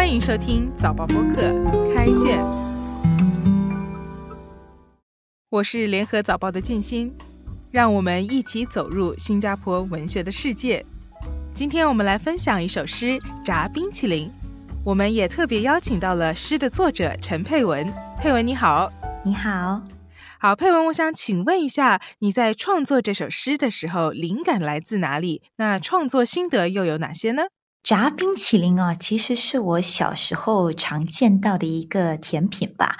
[0.00, 1.52] 欢迎收听早报播客
[1.94, 2.42] 开卷，
[5.50, 7.14] 我是联合早报的静心，
[7.70, 10.82] 让我们一起走入新加坡文学的世界。
[11.52, 14.28] 今天我们来分享一首诗《炸冰淇淋》，
[14.86, 17.86] 我们也特别邀请到了诗的作者陈佩文。
[18.16, 18.90] 佩文你好，
[19.22, 19.82] 你好，
[20.38, 25.42] 好佩文，我想请问一下，你在创作这首诗的时候，灵感来自哪里？
[25.56, 27.42] 那创作心得又有哪些呢？
[27.82, 32.96] 炸冰淇淋哦，其实是我小时候常见到的一个甜品吧。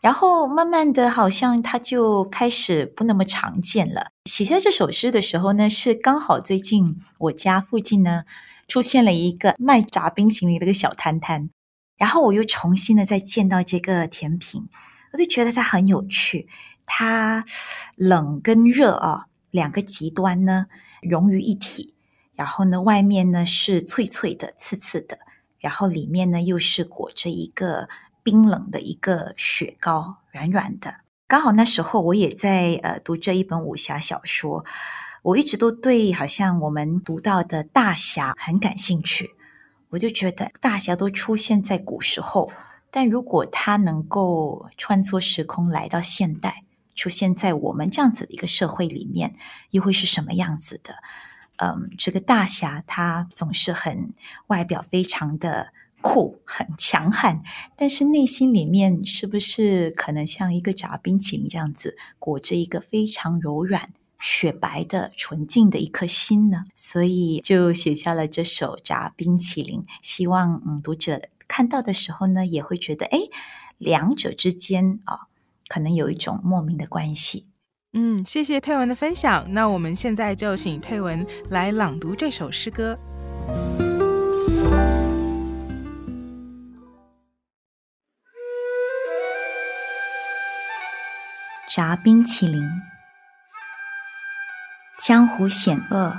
[0.00, 4.08] 然后慢慢的，好像它就开始不那么常见了。
[4.26, 8.24] 写下这首诗的时候呢，是刚好最近我家附近呢
[8.68, 11.48] 出现了一个卖炸冰淇淋的一个小摊摊，
[11.96, 14.68] 然后我又重新的再见到这个甜品，
[15.12, 16.48] 我就觉得它很有趣。
[16.84, 17.46] 它
[17.96, 20.66] 冷跟热啊两个极端呢
[21.00, 21.93] 融于一体。
[22.34, 25.18] 然后呢，外面呢是脆脆的、刺刺的，
[25.58, 27.88] 然后里面呢又是裹着一个
[28.22, 30.96] 冰冷的一个雪糕，软软的。
[31.26, 34.64] 刚好那时候我也在呃读这一本武侠小说，
[35.22, 39.30] 我一直都对好像我们读到的大侠很感兴趣。
[39.90, 42.52] 我就觉得大侠都出现在古时候，
[42.90, 46.64] 但如果他能够穿梭时空来到现代，
[46.96, 49.34] 出现在我们这样子的一个社会里面，
[49.70, 50.94] 又会是什么样子的？
[51.56, 54.12] 嗯，这个大侠他总是很
[54.48, 57.42] 外表非常的酷，很强悍，
[57.76, 66.64] 但是内心里面是不是可能像一个炸冰淇淋这样子，裹着一个非常柔软、雪白的纯净的一颗心呢？
[66.74, 73.18] 所以就写下了这首《炸冰淇淋》，希望嗯读者看到的时候呢，也会觉得哎，
[73.78, 75.28] 两者之间啊，
[75.68, 77.46] 可能有一种莫名的关系。
[77.96, 79.46] 嗯，谢谢佩文的分享。
[79.48, 82.98] 那我们现在就请佩文来朗读这首诗歌。
[91.72, 92.68] 炸冰淇淋，
[94.98, 96.18] 江湖险恶，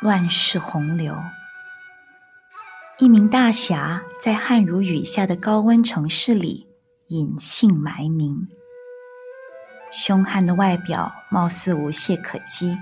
[0.00, 1.16] 乱世洪流。
[2.98, 6.66] 一名大侠在汗如雨下的高温城市里
[7.08, 8.48] 隐姓埋名。
[9.92, 12.76] 凶悍的外表貌似无懈可击，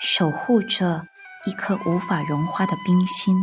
[0.00, 1.06] 守护着
[1.44, 3.36] 一颗无法融化的冰心。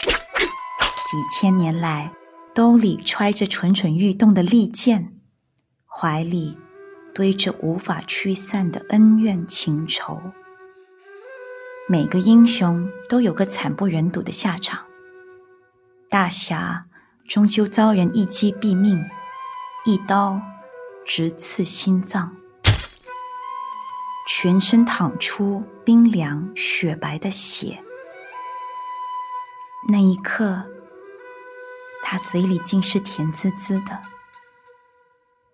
[0.00, 2.12] 几千年来，
[2.54, 5.14] 兜里揣着蠢蠢欲动的利剑，
[5.86, 6.58] 怀里
[7.14, 10.20] 堆着无法驱散的恩怨情仇。
[11.88, 14.86] 每个英雄都有个惨不忍睹的下场，
[16.10, 16.86] 大侠
[17.28, 19.04] 终究遭人一击毙命，
[19.84, 20.42] 一刀。
[21.04, 22.34] 直刺心脏，
[24.26, 27.84] 全身淌出冰凉雪白的血。
[29.88, 30.64] 那一刻，
[32.02, 34.02] 他嘴里竟是甜滋滋的，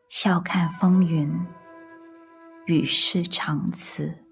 [0.07, 1.47] 笑看风云，
[2.67, 4.25] 与世长辞。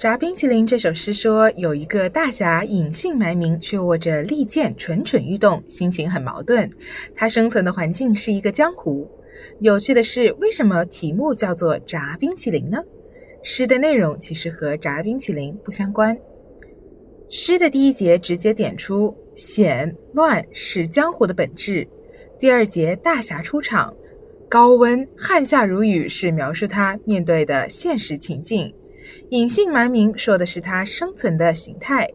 [0.00, 6.70] 炸冰淇淋这首诗说，有一个大侠隐姓埋名，却握着利剑，蠢蠢欲动，心情很矛盾。
[7.14, 9.06] 他生存的环境是一个江湖。
[9.58, 12.78] 有趣的是，为什么题目叫做炸冰淇淋呢？
[13.42, 16.16] 诗的内容其实和炸冰淇淋不相关。
[17.28, 21.86] 诗的第一节直接点出险乱是江湖的本质，
[22.38, 23.94] 第二节大侠出场，
[24.48, 28.74] 高温汗下如雨是描述他面对的现实情境。
[29.30, 32.08] 隐姓埋名说的是他生存的形态。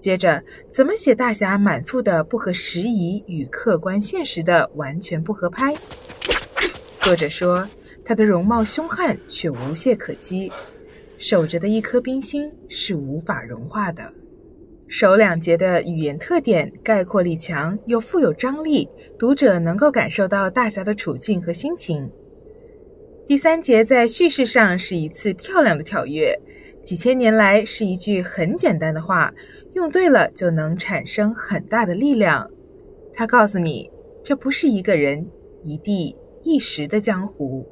[0.00, 5.74] 接着，怎么写大侠满腹的不合时宜与客观现实的完全不合拍？
[7.00, 7.66] 作者说，
[8.04, 10.52] 他的容貌凶悍却无懈可击，
[11.16, 14.12] 守着的一颗冰心是无法融化的。
[14.86, 18.88] 首两节的语言特点概括力强又富有张力，
[19.18, 22.08] 读者能够感受到大侠的处境和心情。
[23.26, 26.38] 第三节在叙事上是一次漂亮的跳跃，
[26.82, 29.32] 几千年来是一句很简单的话，
[29.72, 32.50] 用对了就能产生很大的力量。
[33.14, 33.90] 他告诉你，
[34.22, 35.26] 这不是一个人、
[35.62, 37.66] 一地、一时的江湖。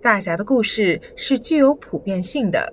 [0.00, 2.72] 大侠的故事是具有普遍性的。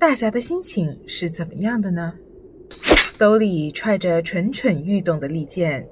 [0.00, 2.12] 大侠的心情是怎么样的呢？
[3.16, 5.86] 兜里揣着蠢蠢欲动的利剑，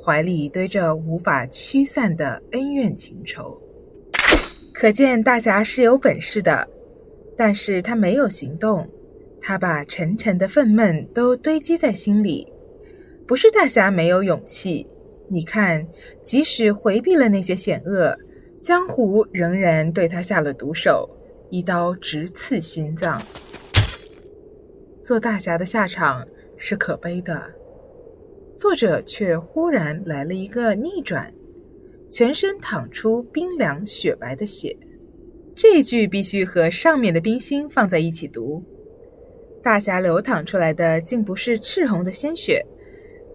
[0.00, 3.60] 怀里堆着无法驱散的恩怨情仇。
[4.80, 6.66] 可见大侠是有本事的，
[7.36, 8.88] 但是他没有行动，
[9.38, 12.50] 他把沉沉的愤懑都堆积在心里。
[13.28, 14.86] 不是大侠没有勇气，
[15.28, 15.86] 你看，
[16.24, 18.16] 即使回避了那些险恶，
[18.62, 21.06] 江湖仍然对他下了毒手，
[21.50, 23.20] 一刀直刺心脏。
[25.04, 27.38] 做大侠的下场是可悲的。
[28.56, 31.30] 作者却忽然来了一个逆转，
[32.10, 34.76] 全身淌出冰凉雪白的血。
[35.54, 38.62] 这句必须和上面的冰心放在一起读。
[39.62, 42.64] 大侠流淌出来的竟不是赤红的鲜血。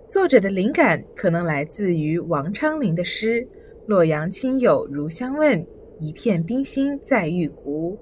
[0.10, 3.48] 作者的灵感可能来自于王昌龄的诗
[3.88, 5.66] ：“洛阳亲友如相问，
[6.00, 7.98] 一片冰心在玉壶。”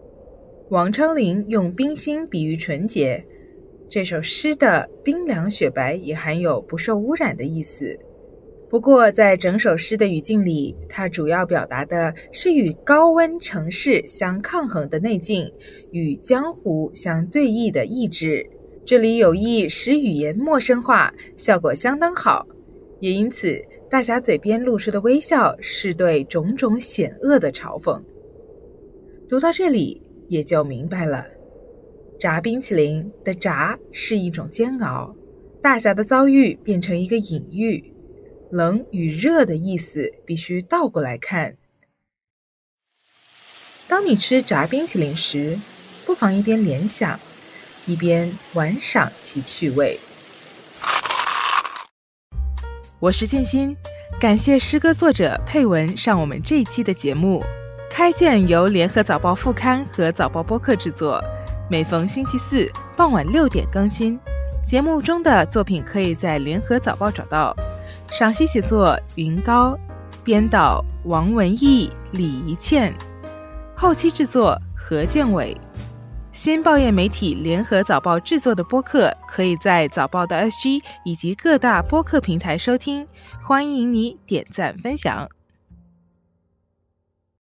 [0.70, 3.24] 王昌龄用冰心比喻纯洁，
[3.90, 7.98] 这首诗的冰凉雪白也含有不受污染的意思。
[8.74, 15.48] 不过，在整首诗的语境里，它主要表达的是与高温城市相抗衡的内境，
[15.92, 18.44] 与江湖相对弈的意志。
[18.84, 22.48] 这里有意使语言陌生化，效果相当好。
[23.00, 28.02] 也因此，大侠嘴边露出的微笑是对种种险恶的嘲讽。
[29.30, 31.28] 读到这里，也就明白了，
[32.18, 35.16] 炸冰淇淋的“炸”是一种煎熬，
[35.62, 37.93] 大侠的遭遇变成一个隐喻，
[38.54, 41.58] 冷与热的意思必须倒过来看。
[43.88, 45.58] 当你吃炸冰淇淋时，
[46.06, 47.20] 不妨一边联想。
[47.86, 50.00] 一边玩赏其趣味。
[53.00, 53.76] 我是建新，
[54.22, 57.44] 感谢诗歌作者佩文上我们这一期的节目。
[57.90, 61.20] 开卷由联合早报副刊和早报播客制作，
[61.70, 64.18] 每逢星期四傍晚六点更新。
[64.64, 67.54] 节目中的作品可以在联合早报找到。
[68.16, 69.76] 赏析写作云高，
[70.24, 72.94] 编导王文义、李怡倩，
[73.76, 75.58] 后期制作何建伟。
[76.32, 83.08] 新报业媒体联合早报制作的播客，可以在早报的 SG 以及各大播客平台收听。
[83.42, 85.28] 欢迎你点赞分享。